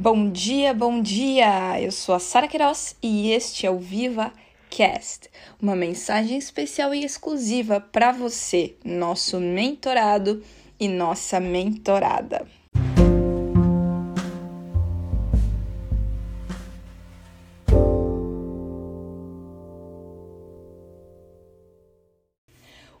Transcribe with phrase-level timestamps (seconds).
[0.00, 1.78] Bom dia, bom dia!
[1.78, 4.32] Eu sou a Sara Queiroz e este é o Viva
[4.70, 5.28] Cast,
[5.60, 10.42] uma mensagem especial e exclusiva para você, nosso mentorado
[10.80, 12.48] e nossa mentorada.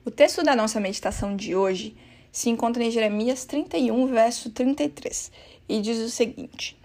[0.04, 1.96] O texto da nossa meditação de hoje
[2.30, 5.32] se encontra em Jeremias 31, verso 33,
[5.66, 6.79] e diz o seguinte: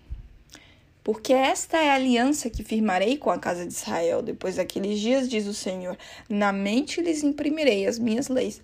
[1.05, 5.29] porque esta é a aliança que firmarei com a casa de Israel depois daqueles dias,
[5.29, 5.95] diz o Senhor.
[6.27, 8.59] Na mente lhes imprimirei as minhas leis,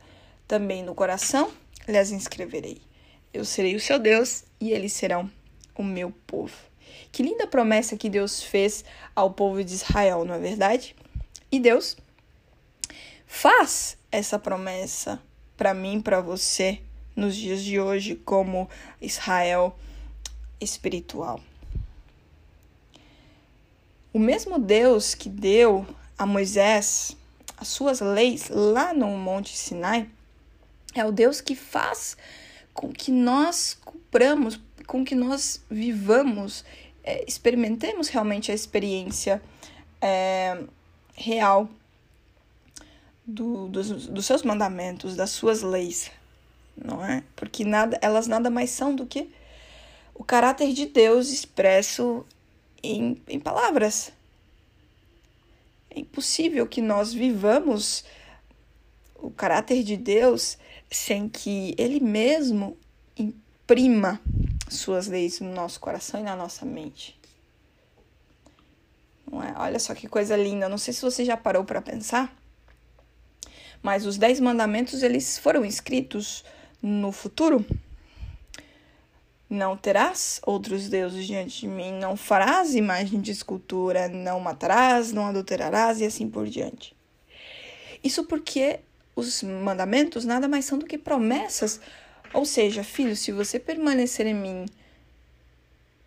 [0.47, 1.51] também no coração
[1.87, 2.81] lhes inscreverei.
[3.31, 5.29] Eu serei o seu Deus e eles serão
[5.75, 6.57] o meu povo.
[7.11, 8.83] Que linda promessa que Deus fez
[9.15, 10.95] ao povo de Israel, não é verdade?
[11.51, 11.95] E Deus
[13.27, 15.21] faz essa promessa
[15.55, 16.81] para mim, para você,
[17.15, 18.67] nos dias de hoje, como
[18.99, 19.77] Israel
[20.59, 21.39] espiritual.
[24.13, 25.85] O mesmo Deus que deu
[26.17, 27.15] a Moisés
[27.57, 30.09] as suas leis lá no Monte Sinai
[30.95, 32.17] é o Deus que faz
[32.73, 36.65] com que nós cumpramos, com que nós vivamos,
[37.03, 39.41] é, experimentemos realmente a experiência
[40.01, 40.63] é,
[41.13, 41.69] real
[43.25, 46.11] do, dos, dos seus mandamentos, das suas leis,
[46.75, 47.23] não é?
[47.35, 49.29] Porque nada, elas nada mais são do que
[50.15, 52.25] o caráter de Deus expresso
[52.83, 54.11] em, em palavras.
[55.89, 58.03] É impossível que nós vivamos
[59.15, 60.57] o caráter de Deus
[60.89, 62.77] sem que Ele mesmo
[63.17, 64.19] imprima
[64.69, 67.19] suas leis no nosso coração e na nossa mente.
[69.29, 69.53] Não é?
[69.57, 70.67] Olha só que coisa linda.
[70.67, 72.35] Não sei se você já parou para pensar,
[73.81, 76.43] mas os dez mandamentos eles foram escritos
[76.81, 77.65] no futuro.
[79.51, 85.27] Não terás outros deuses diante de mim, não farás imagem de escultura, não matarás, não
[85.27, 86.95] adulterarás e assim por diante.
[88.01, 88.79] Isso porque
[89.13, 91.81] os mandamentos nada mais são do que promessas.
[92.33, 94.65] Ou seja, filho, se você permanecer em mim,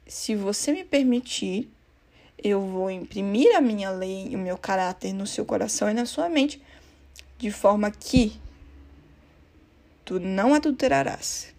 [0.06, 1.70] se você me permitir,
[2.42, 6.30] eu vou imprimir a minha lei o meu caráter no seu coração e na sua
[6.30, 6.62] mente,
[7.36, 8.40] de forma que
[10.02, 11.54] tu não adulterarás,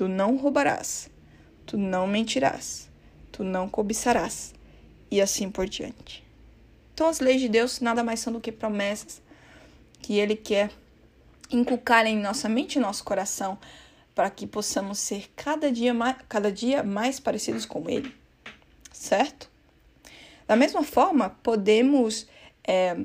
[0.00, 1.10] Tu não roubarás,
[1.66, 2.88] tu não mentirás,
[3.30, 4.54] tu não cobiçarás,
[5.10, 6.26] e assim por diante.
[6.94, 9.20] Então, as leis de Deus nada mais são do que promessas
[10.00, 10.70] que Ele quer
[11.50, 13.58] inculcar em nossa mente e nosso coração
[14.14, 18.10] para que possamos ser cada dia mais, cada dia mais parecidos com Ele,
[18.90, 19.50] certo?
[20.46, 22.26] Da mesma forma, podemos
[22.66, 22.96] é,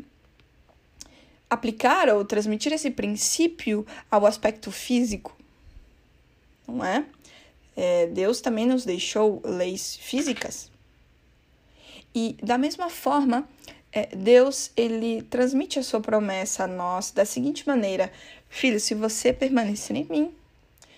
[1.50, 5.35] aplicar ou transmitir esse princípio ao aspecto físico
[6.68, 7.06] não é?
[7.76, 8.08] é?
[8.08, 10.72] Deus também nos deixou leis físicas.
[12.14, 13.48] E da mesma forma,
[13.92, 18.12] é, Deus ele transmite a sua promessa a nós da seguinte maneira:
[18.50, 20.34] Filho, se você permanecer em mim,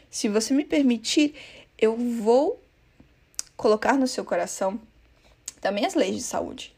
[0.09, 1.35] se você me permitir,
[1.77, 2.61] eu vou
[3.55, 4.79] colocar no seu coração
[5.59, 6.75] também as leis de saúde,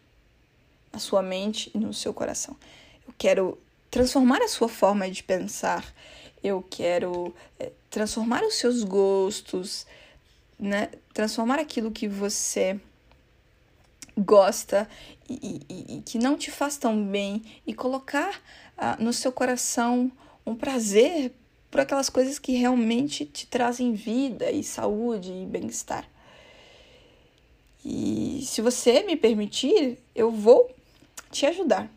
[0.91, 2.55] na sua mente e no seu coração.
[3.07, 3.57] Eu quero
[3.91, 5.85] transformar a sua forma de pensar,
[6.43, 9.85] eu quero é, transformar os seus gostos,
[10.57, 10.89] né?
[11.13, 12.79] Transformar aquilo que você
[14.17, 14.87] gosta
[15.29, 18.41] e, e, e que não te faz tão bem e colocar
[18.77, 20.11] uh, no seu coração
[20.45, 21.31] um prazer
[21.71, 26.05] por aquelas coisas que realmente te trazem vida e saúde e bem-estar.
[27.85, 30.69] E se você me permitir, eu vou
[31.31, 31.89] te ajudar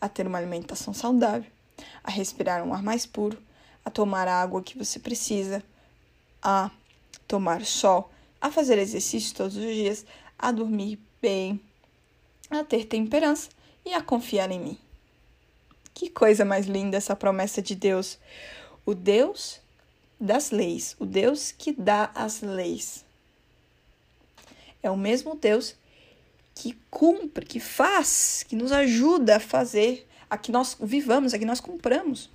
[0.00, 1.50] a ter uma alimentação saudável,
[2.02, 3.38] a respirar um ar mais puro,
[3.84, 5.62] a tomar a água que você precisa,
[6.42, 6.70] a
[7.26, 8.10] tomar sol,
[8.40, 10.06] a fazer exercício todos os dias,
[10.38, 11.60] a dormir bem,
[12.50, 13.48] a ter temperança
[13.84, 14.78] e a confiar em mim.
[15.94, 18.18] Que coisa mais linda essa promessa de Deus!
[18.84, 19.60] O Deus
[20.20, 23.04] das leis, o Deus que dá as leis.
[24.82, 25.74] É o mesmo Deus
[26.54, 31.44] que cumpre, que faz, que nos ajuda a fazer, a que nós vivamos, a que
[31.44, 32.30] nós cumpramos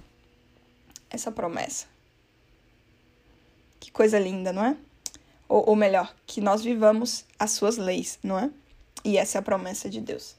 [1.10, 1.86] essa promessa.
[3.80, 4.78] Que coisa linda, não é?
[5.48, 8.50] Ou, ou melhor, que nós vivamos as suas leis, não é?
[9.04, 10.36] E essa é a promessa de Deus.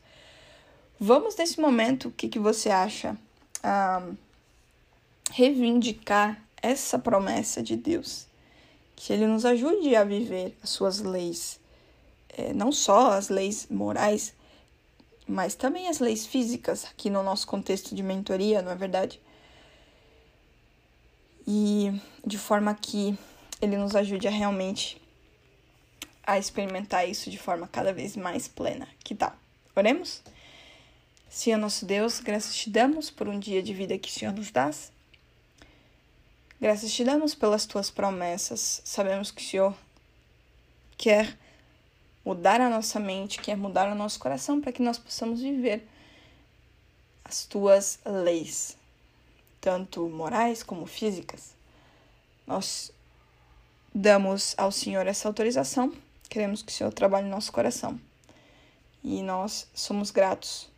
[0.99, 3.17] Vamos nesse momento, o que, que você acha?
[3.65, 4.17] Um,
[5.31, 8.27] reivindicar essa promessa de Deus.
[8.95, 11.61] Que Ele nos ajude a viver as suas leis.
[12.29, 14.33] É, não só as leis morais,
[15.27, 19.21] mas também as leis físicas, aqui no nosso contexto de mentoria, não é verdade?
[21.47, 23.17] e de forma que
[23.61, 25.01] ele nos ajude a realmente
[26.25, 28.89] a experimentar isso de forma cada vez mais plena.
[29.03, 29.35] Que tal?
[29.75, 30.23] Oremos?
[31.29, 34.51] Senhor nosso Deus, graças te damos por um dia de vida que o Senhor nos
[34.51, 34.71] dá.
[36.61, 38.83] Graças te damos pelas tuas promessas.
[38.85, 39.77] Sabemos que o Senhor
[40.97, 41.37] quer
[42.25, 45.87] mudar a nossa mente, quer mudar o nosso coração para que nós possamos viver
[47.25, 48.77] as tuas leis,
[49.61, 51.55] tanto morais como físicas.
[52.47, 52.93] Nós
[53.95, 55.93] damos ao Senhor essa autorização,
[56.29, 57.99] queremos que o Senhor trabalhe no nosso coração.
[59.05, 60.69] E nós somos gratos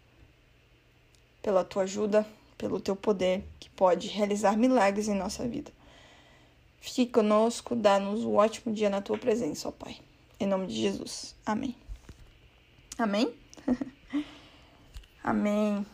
[1.43, 2.26] pela tua ajuda,
[2.56, 5.70] pelo teu poder que pode realizar milagres em nossa vida.
[6.81, 9.99] Fique conosco, dá-nos um ótimo dia na tua presença, ó Pai.
[10.39, 11.35] Em nome de Jesus.
[11.45, 11.77] Amém.
[12.99, 13.35] Amém?
[15.23, 15.87] Amém.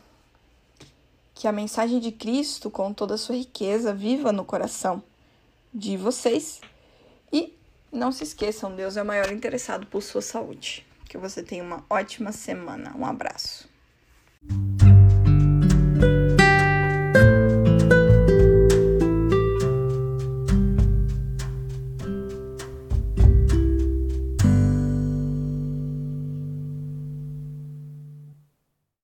[1.33, 5.03] Que a mensagem de Cristo, com toda a sua riqueza, viva no coração
[5.73, 6.61] de vocês.
[7.31, 7.57] E
[7.91, 10.85] não se esqueçam, Deus é o maior interessado por sua saúde.
[11.07, 12.95] Que você tenha uma ótima semana.
[12.95, 13.69] Um abraço.